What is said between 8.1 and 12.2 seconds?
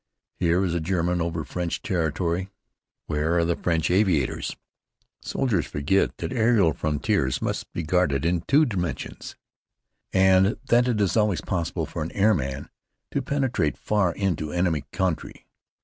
in two dimensions, and that it is always possible for an